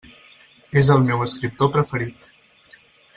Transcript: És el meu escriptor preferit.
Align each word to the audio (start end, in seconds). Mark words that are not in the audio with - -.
És 0.81 0.89
el 0.95 1.03
meu 1.09 1.21
escriptor 1.27 1.71
preferit. 1.77 2.29